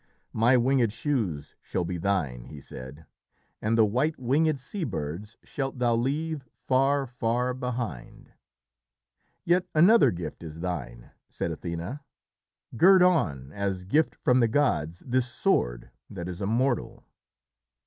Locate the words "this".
15.05-15.27